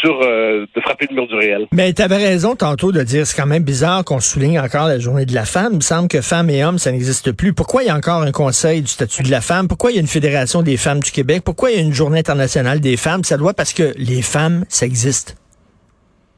sur, 0.00 0.20
euh, 0.22 0.66
de 0.74 0.80
frapper 0.80 1.06
le 1.10 1.16
mur 1.16 1.26
du 1.26 1.34
réel. 1.34 1.66
Mais 1.72 1.92
tu 1.92 2.02
avais 2.02 2.16
raison 2.16 2.54
tantôt 2.54 2.92
de 2.92 3.02
dire 3.02 3.26
c'est 3.26 3.40
quand 3.40 3.48
même 3.48 3.64
bizarre 3.64 4.04
qu'on 4.04 4.20
souligne 4.20 4.60
encore 4.60 4.86
la 4.86 4.98
journée 4.98 5.26
de 5.26 5.34
la 5.34 5.44
femme. 5.44 5.72
Il 5.72 5.76
me 5.76 5.80
semble 5.80 6.08
que 6.08 6.20
femmes 6.20 6.50
et 6.50 6.64
hommes, 6.64 6.78
ça 6.78 6.92
n'existe 6.92 7.32
plus. 7.32 7.52
Pourquoi 7.52 7.82
il 7.82 7.86
y 7.86 7.90
a 7.90 7.96
encore 7.96 8.22
un 8.22 8.32
conseil 8.32 8.80
du 8.80 8.88
statut 8.88 9.22
de 9.22 9.30
la 9.30 9.40
femme? 9.40 9.68
Pourquoi 9.68 9.90
il 9.90 9.94
y 9.94 9.98
a 9.98 10.00
une 10.00 10.06
fédération 10.06 10.62
des 10.62 10.76
femmes 10.76 11.00
du 11.00 11.10
Québec? 11.10 11.42
Pourquoi 11.44 11.70
il 11.70 11.76
y 11.76 11.80
a 11.80 11.82
une 11.82 11.92
journée 11.92 12.20
internationale 12.20 12.80
des 12.80 12.96
femmes? 12.96 13.24
Ça 13.24 13.36
doit 13.36 13.54
parce 13.54 13.72
que 13.72 13.92
les 13.96 14.22
femmes, 14.22 14.64
ça 14.68 14.86
existe. 14.86 15.36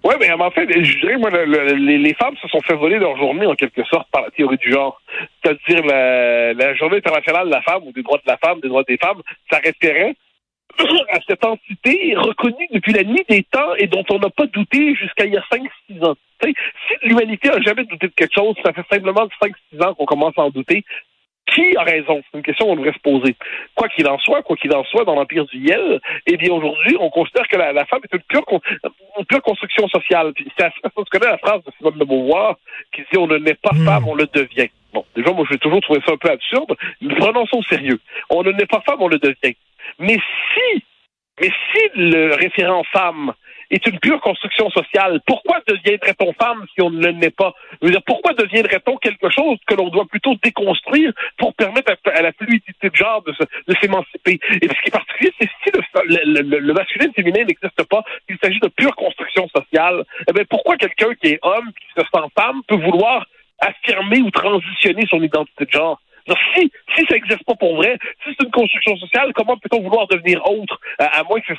Oui, 0.03 0.15
mais 0.19 0.31
en 0.33 0.51
fait, 0.51 0.67
je 0.83 0.99
dirais, 1.01 1.19
moi, 1.19 1.29
le- 1.31 1.45
le- 1.45 1.75
les, 1.75 2.15
femmes 2.15 2.37
se 2.41 2.49
sont 2.49 2.61
fait 2.63 2.75
voler 2.75 2.99
leur 2.99 3.17
journée, 3.19 3.45
en 3.47 3.55
quelque 3.55 3.85
sorte, 3.85 4.09
par 4.11 4.23
la 4.23 4.31
théorie 4.31 4.57
du 4.57 4.71
genre. 4.73 5.01
C'est-à-dire, 5.43 5.85
la, 5.85 6.55
la 6.55 6.75
journée 6.75 6.97
internationale 6.97 7.47
de 7.49 7.53
la 7.53 7.61
femme, 7.63 7.83
ou 7.87 7.93
des 7.93 8.03
droits 8.03 8.19
de 8.19 8.23
la 8.27 8.39
femme, 8.39 8.61
des 8.61 8.69
droits 8.69 8.85
des 8.85 8.97
femmes, 8.97 9.21
ça 9.51 9.59
référait 9.59 10.15
à 11.11 11.19
cette 11.29 11.45
entité 11.45 12.15
reconnue 12.17 12.69
depuis 12.73 12.93
la 12.93 13.03
nuit 13.05 13.25
des 13.29 13.43
temps 13.43 13.75
et 13.77 13.89
dont 13.89 14.05
on 14.11 14.19
n'a 14.19 14.31
pas 14.31 14.47
douté 14.47 14.95
jusqu'à 14.95 15.27
il 15.27 15.35
y 15.35 15.37
a 15.37 15.45
5-6 15.53 16.05
ans. 16.05 16.17
Si 16.43 16.55
l'humanité 17.03 17.51
a 17.51 17.61
jamais 17.61 17.85
douté 17.85 18.07
de 18.07 18.13
quelque 18.15 18.35
chose, 18.35 18.55
ça 18.65 18.73
fait 18.73 18.87
simplement 18.91 19.29
5-6 19.43 19.85
ans 19.85 19.95
qu'on 19.95 20.07
commence 20.07 20.33
à 20.39 20.43
en 20.43 20.51
douter. 20.51 20.85
Qui 21.55 21.77
a 21.77 21.83
raison? 21.83 22.23
C'est 22.31 22.39
une 22.39 22.45
question 22.45 22.67
qu'on 22.67 22.77
devrait 22.77 22.93
se 22.93 22.99
poser. 23.01 23.35
Quoi 23.75 23.89
qu'il 23.89 24.07
en 24.09 24.19
soit, 24.19 24.43
quoi 24.43 24.57
qu'il 24.57 24.73
en 24.75 24.85
soit, 24.85 25.05
dans 25.05 25.15
l'Empire 25.15 25.45
du 25.47 25.59
Yel, 25.59 26.01
eh 26.27 26.37
bien, 26.37 26.53
aujourd'hui, 26.53 26.97
on 27.01 27.11
considère 27.11 27.49
que 27.49 27.57
la, 27.57 27.73
la 27.73 27.85
femme 27.87 28.01
est 28.05 28.15
une 28.17 28.23
pure, 28.23 28.45
con- 28.45 28.61
une 29.19 29.25
pure 29.27 29.43
construction 29.43 29.89
sociale. 29.89 30.33
C'est 30.57 30.65
assez- 30.65 30.81
tu 30.83 31.05
connais 31.11 31.31
la 31.31 31.39
phrase 31.39 31.63
de 31.65 31.73
Simone 31.79 31.99
de 31.99 32.05
Beauvoir 32.05 32.57
qui 32.95 33.03
dit 33.03 33.19
on 33.19 33.27
ne 33.27 33.39
naît 33.39 33.55
pas 33.61 33.71
Hmm. 33.73 33.85
femme, 33.85 34.09
on 34.09 34.15
le 34.15 34.27
devient. 34.33 34.69
Bon, 34.93 35.05
déjà, 35.15 35.33
moi, 35.33 35.47
j'ai 35.51 35.59
toujours 35.59 35.81
trouvé 35.81 36.01
ça 36.07 36.13
un 36.13 36.17
peu 36.17 36.31
absurde, 36.31 36.75
mais 37.01 37.15
prenons 37.15 37.47
ça 37.47 37.57
au 37.57 37.63
sérieux. 37.63 38.01
On 38.31 38.43
ne 38.43 38.51
naît 38.53 38.67
pas 38.67 38.81
femme, 38.87 39.01
on 39.01 39.09
le 39.09 39.19
devient. 39.19 39.55
Mais 39.99 40.19
si, 40.55 40.85
mais 41.41 41.49
si 41.73 41.81
le 41.95 42.35
référent 42.35 42.83
femme 42.93 43.33
est 43.71 43.87
une 43.87 43.99
pure 44.01 44.21
construction 44.21 44.71
sociale, 44.71 45.21
pourquoi 45.27 45.61
deviendrait-on 45.67 46.33
femme 46.35 46.65
si 46.75 46.83
on 46.83 46.91
ne 46.91 47.07
le 47.07 47.13
n'est 47.13 47.31
pas? 47.31 47.55
Je 47.81 47.87
veux 47.87 47.93
dire, 47.93 48.03
pourquoi 48.05 48.33
deviendrait-on 48.35 48.97
quelque 48.97 49.31
chose 49.31 49.59
que 49.67 49.75
l'on 49.75 49.89
doit 49.89 50.07
plutôt 50.07 50.35
déconstruire 50.43 51.13
pour 51.39 51.55
permettre 51.55 51.93
à, 52.13 52.23
la 52.23 52.33
fluidité 52.33 52.91
de 52.91 52.95
genre 52.97 53.23
de, 53.23 53.35
s'émanciper? 53.81 54.41
Et 54.61 54.67
ce 54.69 54.81
qui 54.83 54.89
est 54.89 54.91
particulier, 54.91 55.33
c'est 55.41 55.49
si 55.63 55.71
le, 55.73 55.81
le, 56.25 56.43
le- 56.43 56.59
le 56.59 56.73
masculin 56.73 57.11
féminin 57.15 57.45
n'existe 57.45 57.83
pas, 57.89 58.03
qu'il 58.27 58.39
s'agit 58.43 58.61
de 58.61 58.69
pure 58.69 58.95
construction 58.97 59.49
sociale, 59.49 60.05
eh 60.29 60.33
bien, 60.33 60.45
pourquoi 60.49 60.77
quelqu'un 60.77 61.15
qui 61.15 61.29
est 61.29 61.39
homme, 61.43 61.71
qui 61.81 61.87
se 62.01 62.07
sent 62.07 62.27
femme, 62.39 62.63
peut 62.67 62.77
vouloir 62.77 63.27
affirmer 63.61 64.21
ou 64.21 64.31
transitionner 64.31 65.07
son 65.09 65.23
identité 65.23 65.65
de 65.65 65.71
genre? 65.71 66.01
Si, 66.55 66.71
si 66.95 67.05
ça 67.07 67.15
n'existe 67.15 67.45
pas 67.45 67.55
pour 67.55 67.77
vrai, 67.77 67.99
si 68.23 68.31
c'est 68.39 68.45
une 68.45 68.53
construction 68.53 68.97
sociale, 68.99 69.33
comment 69.35 69.57
peut-on 69.57 69.81
vouloir 69.81 70.07
devenir 70.07 70.41
autre? 70.49 70.79
À, 70.99 71.25
moins 71.25 71.41
que. 71.41 71.55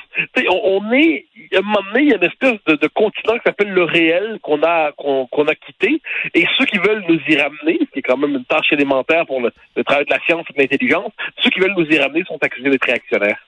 On, 0.48 0.80
on 0.80 0.92
est. 0.92 1.26
À 1.54 1.58
un 1.58 1.62
moment 1.62 1.80
donné, 1.92 2.04
il 2.04 2.08
y 2.08 2.12
a 2.12 2.16
une 2.16 2.24
espèce 2.24 2.58
de, 2.66 2.86
continent 2.88 3.34
qui 3.34 3.42
s'appelle 3.44 3.72
le 3.72 3.84
réel 3.84 4.38
qu'on 4.42 4.62
a 4.62 4.92
qu'on 4.92 5.26
qu'on 5.26 5.46
a 5.46 5.54
quitté. 5.54 6.00
Et 6.34 6.46
ceux 6.58 6.64
qui 6.64 6.78
veulent 6.78 7.04
nous 7.08 7.20
y 7.28 7.36
ramener, 7.36 7.78
ce 7.80 7.90
qui 7.92 7.98
est 7.98 8.02
quand 8.02 8.16
même 8.16 8.36
une 8.36 8.44
tâche 8.44 8.72
élémentaire 8.72 9.26
pour 9.26 9.40
le, 9.40 9.52
le 9.76 9.84
travail 9.84 10.04
de 10.06 10.10
la 10.10 10.20
science 10.20 10.46
et 10.48 10.52
de 10.54 10.58
l'intelligence, 10.58 11.12
ceux 11.38 11.50
qui 11.50 11.60
veulent 11.60 11.74
nous 11.76 11.86
y 11.86 11.98
ramener 11.98 12.24
sont 12.24 12.38
accusés 12.42 12.70
d'être 12.70 12.86
réactionnaires. 12.86 13.38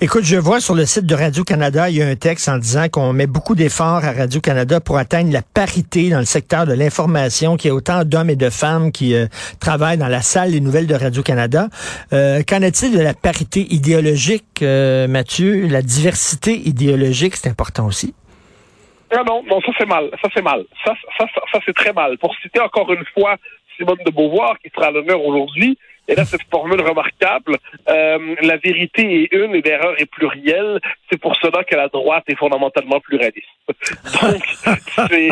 Écoute, 0.00 0.24
je 0.24 0.36
vois 0.36 0.60
sur 0.60 0.74
le 0.74 0.86
site 0.86 1.06
de 1.06 1.14
Radio-Canada, 1.14 1.88
il 1.90 1.96
y 1.96 2.02
a 2.02 2.06
un 2.06 2.16
texte 2.16 2.48
en 2.48 2.58
disant 2.58 2.88
qu'on 2.88 3.12
met 3.12 3.26
beaucoup 3.26 3.54
d'efforts 3.54 4.04
à 4.04 4.12
Radio-Canada 4.12 4.80
pour 4.80 4.98
atteindre 4.98 5.32
la 5.32 5.42
parité 5.42 6.10
dans 6.10 6.18
le 6.18 6.24
secteur 6.24 6.66
de 6.66 6.72
l'information, 6.72 7.56
qu'il 7.56 7.68
y 7.68 7.70
a 7.70 7.74
autant 7.74 8.04
d'hommes 8.04 8.30
et 8.30 8.36
de 8.36 8.50
femmes 8.50 8.92
qui 8.92 9.14
euh, 9.14 9.26
travaillent 9.60 9.98
dans 9.98 10.08
la 10.08 10.22
salle 10.22 10.52
des 10.52 10.60
nouvelles 10.60 10.86
de 10.86 10.94
Radio-Canada. 10.94 11.68
Euh, 12.12 12.42
qu'en 12.46 12.62
est-il 12.62 12.96
de 12.96 13.02
la 13.02 13.14
parité 13.14 13.66
idéologique, 13.72 14.62
euh, 14.62 15.08
Mathieu? 15.08 15.66
La 15.68 15.82
diversité 15.82 16.56
idéologique, 16.68 17.36
c'est 17.36 17.48
important 17.48 17.86
aussi. 17.86 18.14
Non, 19.14 19.24
non, 19.24 19.42
non, 19.48 19.60
ça 19.62 19.72
c'est 19.78 19.86
mal. 19.86 20.10
Ça 20.22 20.28
c'est 20.34 20.42
mal. 20.42 20.64
Ça, 20.84 20.92
ça, 21.18 21.24
ça, 21.34 21.40
ça, 21.52 21.58
c'est 21.64 21.74
très 21.74 21.92
mal. 21.92 22.18
Pour 22.18 22.34
citer 22.42 22.60
encore 22.60 22.92
une 22.92 23.04
fois 23.14 23.36
Simone 23.76 23.98
de 24.04 24.10
Beauvoir, 24.10 24.58
qui 24.62 24.70
sera 24.74 24.88
à 24.88 24.90
l'honneur 24.90 25.24
aujourd'hui, 25.24 25.78
elle 26.08 26.20
a 26.20 26.24
cette 26.24 26.42
formule 26.50 26.80
remarquable. 26.80 27.56
euh, 27.88 28.34
la 28.42 28.56
vérité 28.56 29.22
est 29.24 29.32
une 29.36 29.54
et 29.54 29.60
l'erreur 29.62 29.94
est 30.00 30.06
plurielle. 30.10 30.80
C'est 31.10 31.20
pour 31.20 31.36
cela 31.36 31.64
que 31.64 31.76
la 31.76 31.88
droite 31.88 32.24
est 32.28 32.34
fondamentalement 32.36 33.00
pluraliste. 33.00 33.46
Donc, 34.22 34.42
c'est 35.08 35.28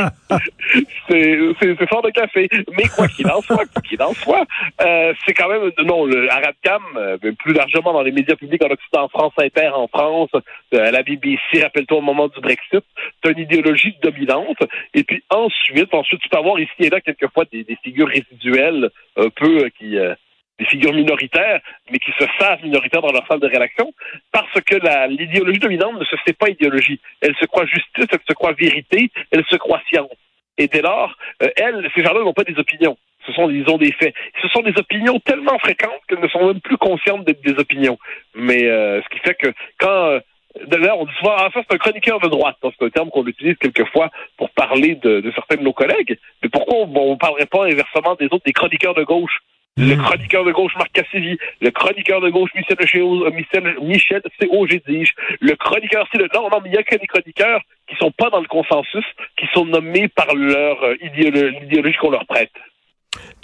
c'est 1.09 1.39
c'est- 1.61 1.77
c'est 1.79 1.89
fort 1.89 2.03
de 2.03 2.11
café. 2.11 2.49
Mais 2.77 2.85
quoi 2.95 3.09
qu'il 3.09 3.27
en 3.31 3.41
soit, 3.41 3.65
quoi 3.73 3.83
qu'il 3.83 4.03
en 4.03 4.13
soit, 4.15 4.45
euh, 4.83 5.13
c'est 5.25 5.35
quand 5.35 5.49
même 5.49 5.71
non 5.85 6.05
le 6.05 6.31
Arabcam, 6.31 6.83
euh, 6.97 7.17
plus 7.39 7.53
largement 7.55 7.93
dans 7.93 8.03
les 8.03 8.13
médias 8.13 8.37
publics 8.37 8.63
en 8.65 8.69
Occident, 8.71 9.09
France 9.09 9.33
Inter 9.39 9.69
en 9.75 9.89
France, 9.89 10.31
euh, 10.75 10.91
la 10.91 11.03
BBC, 11.03 11.63
rappelle-toi 11.63 11.99
au 11.99 12.03
moment 12.03 12.29
du 12.29 12.41
Brexit, 12.41 12.85
c'est 13.25 13.33
une 13.33 13.39
idéologie 13.39 13.95
dominante. 14.03 14.59
Et 14.95 15.05
puis 15.05 15.23
ensuite, 15.31 15.93
ensuite 15.95 16.21
tu 16.21 16.29
peux 16.29 16.39
avoir 16.39 16.59
ici 16.61 16.73
et 16.81 16.91
là 16.91 17.01
quelquefois 17.01 17.45
des, 17.51 17.65
des 17.65 17.77
figures 17.83 18.09
résiduelles 18.09 18.91
un 19.17 19.29
peu 19.31 19.65
euh, 19.65 19.69
qui 19.79 19.99
euh, 19.99 20.15
des 20.59 20.65
figures 20.65 20.93
minoritaires, 20.93 21.61
mais 21.91 21.99
qui 21.99 22.13
se 22.19 22.25
savent 22.39 22.63
minoritaires 22.63 23.03
dans 23.03 23.13
leur 23.13 23.27
salle 23.27 23.41
de 23.41 23.47
rédaction, 23.47 23.93
parce 24.33 24.61
que 24.61 24.77
l'idéologie 25.09 25.59
dominante 25.59 25.99
ne 26.01 26.05
se 26.05 26.17
fait 26.25 26.33
pas 26.33 26.49
idéologie. 26.49 27.01
Elle 27.21 27.37
se 27.37 27.47
croit 27.47 27.67
justice, 27.67 28.07
elle 28.11 28.21
se 28.27 28.35
croit 28.35 28.53
vérité, 28.53 29.11
elle 29.31 29.45
se 29.49 29.57
croit 29.57 29.83
science. 29.89 30.11
Et 30.59 30.69
dès 30.69 30.81
lors, 30.81 31.15
euh, 31.43 31.51
elles, 31.57 31.89
ces 31.95 32.03
gens-là 32.03 32.21
n'ont 32.21 32.33
pas 32.33 32.45
des 32.45 32.59
opinions. 32.59 32.97
Ce 33.27 33.33
sont, 33.33 33.51
ils 33.51 33.69
ont 33.69 33.77
des 33.77 33.93
faits. 33.93 34.15
Ce 34.41 34.49
sont 34.49 34.63
des 34.63 34.79
opinions 34.79 35.19
tellement 35.21 35.59
fréquentes 35.59 36.01
qu'elles 36.09 36.21
ne 36.21 36.29
sont 36.29 36.47
même 36.47 36.61
plus 36.61 36.79
conscientes 36.79 37.25
d'être 37.25 37.43
des 37.43 37.59
opinions. 37.61 37.99
Mais 38.35 38.65
euh, 38.65 39.03
ce 39.03 39.09
qui 39.11 39.19
fait 39.19 39.35
que 39.35 39.53
quand 39.79 39.91
euh, 39.91 40.21
D'ailleurs, 40.65 40.99
on 40.99 41.05
dit 41.05 41.13
souvent, 41.19 41.35
ah, 41.37 41.51
ça, 41.53 41.61
c'est 41.69 41.75
un 41.75 41.79
chroniqueur 41.79 42.19
de 42.19 42.29
droite. 42.29 42.57
C'est 42.63 42.87
un 42.87 42.89
terme 42.89 43.11
qu'on 43.11 43.27
utilise 43.27 43.57
quelquefois 43.59 44.11
pour 44.39 44.51
parler 44.51 44.95
de, 44.95 45.21
de 45.21 45.31
certains 45.33 45.57
de 45.57 45.63
nos 45.63 45.73
collègues. 45.73 46.19
Mais 46.43 46.49
pourquoi 46.49 46.79
on 46.79 47.11
ne 47.13 47.17
parlerait 47.17 47.47
pas 47.47 47.67
inversement 47.67 48.15
des 48.15 48.27
autres, 48.27 48.45
des 48.47 48.55
chroniqueurs 48.55 48.95
de 48.95 49.05
gauche? 49.05 49.41
Le 49.79 49.95
chroniqueur 49.97 50.45
de 50.45 50.53
gauche, 50.53 50.73
Marc 50.77 50.91
Cassivi. 50.93 51.37
Le 51.61 51.71
chroniqueur 51.71 52.21
de 52.23 52.31
gauche, 52.31 52.51
Michel, 52.55 52.77
Géo- 52.87 53.27
euh, 53.27 53.31
Michel, 53.31 53.77
Michel 53.83 54.23
C.O.G. 54.41 54.83
dis-je. 54.89 55.13
Le 55.41 55.55
chroniqueur, 55.57 56.09
c'est 56.11 56.19
le... 56.19 56.29
Non, 56.35 56.49
non, 56.51 56.61
mais 56.63 56.71
il 56.71 56.73
n'y 56.73 56.79
a 56.79 56.83
que 56.83 56.97
des 56.97 57.07
chroniqueurs 57.07 57.61
qui 57.87 57.95
sont 57.97 58.11
pas 58.11 58.31
dans 58.31 58.41
le 58.41 58.47
consensus, 58.49 59.05
qui 59.37 59.47
sont 59.53 59.67
nommés 59.67 60.09
par 60.09 60.35
leur 60.35 60.83
euh, 60.83 60.95
idéolo- 61.03 61.61
l'idéologie 61.61 61.97
qu'on 61.99 62.11
leur 62.11 62.25
prête. 62.25 62.53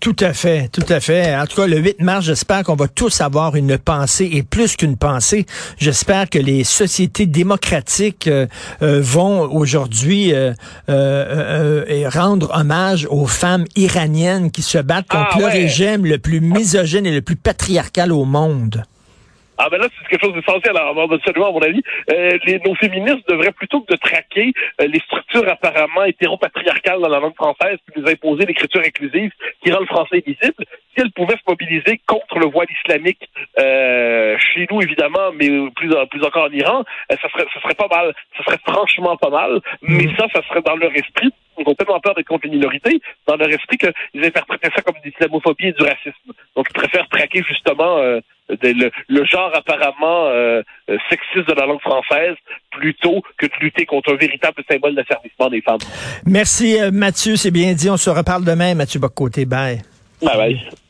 Tout 0.01 0.17
à 0.19 0.33
fait, 0.33 0.69
tout 0.73 0.85
à 0.89 0.99
fait. 0.99 1.37
En 1.37 1.47
tout 1.47 1.55
cas, 1.55 1.69
le 1.69 1.79
8 1.79 2.01
mars, 2.01 2.25
j'espère 2.25 2.65
qu'on 2.65 2.75
va 2.75 2.89
tous 2.89 3.21
avoir 3.21 3.55
une 3.55 3.79
pensée 3.79 4.29
et 4.33 4.43
plus 4.43 4.75
qu'une 4.75 4.97
pensée. 4.97 5.47
J'espère 5.79 6.29
que 6.29 6.41
les 6.41 6.65
sociétés 6.65 7.27
démocratiques 7.27 8.27
euh, 8.27 8.49
euh, 8.83 9.01
vont 9.01 9.43
aujourd'hui 9.43 10.33
euh, 10.35 10.55
rendre 12.09 12.51
hommage 12.53 13.07
aux 13.11 13.29
femmes 13.29 13.65
iraniennes 13.77 14.51
qui 14.51 14.63
se 14.63 14.79
battent 14.79 15.07
Ah, 15.11 15.27
contre 15.27 15.39
le 15.39 15.45
ouais. 15.45 15.53
régime 15.53 16.05
le 16.05 16.19
plus 16.19 16.41
misogyne 16.41 17.07
et 17.07 17.13
le 17.13 17.23
plus 17.23 17.37
patriarcal 17.37 18.11
au 18.13 18.25
monde. 18.25 18.83
Ah 19.65 19.69
ben 19.71 19.79
là, 19.79 19.87
c'est 19.97 20.09
quelque 20.09 20.27
chose 20.27 20.35
d'essentiel, 20.35 20.77
alors, 20.77 21.13
absolument, 21.13 21.51
à 21.51 21.53
mon 21.53 21.61
avis. 21.61 21.81
Euh, 22.11 22.37
les, 22.45 22.59
nos 22.67 22.75
féministes 22.75 23.29
devraient, 23.29 23.53
plutôt 23.53 23.81
que 23.83 23.93
de 23.93 23.97
traquer 23.97 24.53
euh, 24.81 24.89
les 24.89 24.99
structures 24.99 25.49
apparemment 25.49 26.03
hétéropatriarcales 26.03 27.01
dans 27.01 27.09
la 27.09 27.21
langue 27.21 27.37
française, 27.37 27.79
puis 27.87 28.03
nous 28.03 28.11
imposer 28.11 28.45
l'écriture 28.45 28.83
inclusive 28.85 29.31
qui 29.63 29.71
rend 29.71 29.79
le 29.79 29.87
français 29.87 30.21
visible, 30.27 30.65
si 30.95 31.01
elle 31.01 31.13
pouvait 31.13 31.35
se 31.35 31.49
mobiliser 31.49 32.01
contre 32.09 32.41
le 32.41 32.47
voile 32.47 32.67
islamique 32.85 33.29
euh, 33.61 34.37
chez 34.39 34.67
nous, 34.69 34.83
évidemment, 34.83 35.31
mais 35.39 35.49
plus, 35.77 35.91
plus 36.11 36.25
encore 36.25 36.47
en 36.47 36.53
Iran, 36.53 36.83
euh, 37.13 37.17
ça 37.23 37.29
serait, 37.29 37.47
ça 37.55 37.61
serait 37.63 37.75
pas 37.75 37.89
mal. 37.89 38.13
Ça 38.37 38.45
serait 38.45 38.61
franchement 38.67 39.17
pas 39.17 39.31
mal. 39.31 39.61
Mais 39.83 40.09
ça, 40.19 40.27
ça 40.35 40.43
serait 40.49 40.63
dans 40.63 40.77
leur 40.77 40.93
esprit. 40.97 41.31
Ils 41.59 41.69
ont 41.69 41.75
tellement 41.75 42.01
peur 42.01 42.15
d'être 42.15 42.27
contre 42.27 42.47
les 42.47 42.57
minorités, 42.57 43.01
dans 43.27 43.37
leur 43.37 43.49
esprit 43.49 43.79
qu'ils 43.79 44.25
interprétaient 44.25 44.71
ça 44.75 44.83
comme 44.83 44.95
de 44.95 45.09
l'islamophobie 45.09 45.69
et 45.69 45.73
du 45.73 45.83
racisme. 45.83 46.33
Donc, 46.57 46.67
ils 46.71 46.73
préfèrent 46.73 47.09
traquer 47.09 47.43
justement 47.47 47.99
euh, 47.99 48.21
le, 48.49 48.91
le, 49.09 49.25
genre 49.25 49.51
apparemment 49.55 50.29
euh, 50.29 50.63
sexiste 51.09 51.49
de 51.49 51.55
la 51.55 51.67
langue 51.67 51.81
française 51.81 52.37
plutôt 52.71 53.23
que 53.39 53.47
de 53.47 53.53
lutter 53.61 53.87
contre 53.87 54.13
un 54.13 54.17
véritable 54.17 54.63
symbole 54.69 54.95
d'asservissement 54.95 55.49
des 55.49 55.61
femmes. 55.61 55.79
Merci 56.27 56.79
Mathieu, 56.93 57.37
c'est 57.37 57.51
bien 57.51 57.73
dit. 57.75 57.91
On 57.91 57.97
se 57.97 58.11
reparle 58.11 58.45
demain, 58.45 58.75
Mathieu 58.75 59.01
Boccoté. 59.01 59.45
Bye. 59.45 59.83
Bye 60.23 60.37
bye. 60.37 60.82